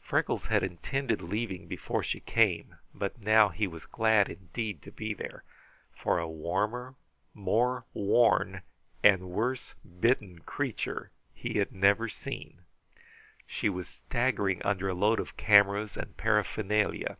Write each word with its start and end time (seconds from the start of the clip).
Freckles 0.00 0.46
had 0.46 0.62
intended 0.62 1.20
leaving 1.20 1.66
before 1.66 2.00
she 2.04 2.20
came, 2.20 2.76
but 2.94 3.20
now 3.20 3.48
he 3.48 3.66
was 3.66 3.84
glad 3.84 4.28
indeed 4.28 4.80
to 4.82 4.92
be 4.92 5.12
there, 5.12 5.42
for 5.92 6.20
a 6.20 6.28
warmer, 6.28 6.94
more 7.34 7.84
worn, 7.92 8.62
and 9.02 9.30
worse 9.30 9.74
bitten 9.98 10.38
creature 10.38 11.10
he 11.34 11.60
never 11.72 12.06
had 12.06 12.14
seen. 12.16 12.62
She 13.44 13.68
was 13.68 13.88
staggering 13.88 14.62
under 14.62 14.88
a 14.88 14.94
load 14.94 15.18
of 15.18 15.36
cameras 15.36 15.96
and 15.96 16.16
paraphernalia. 16.16 17.16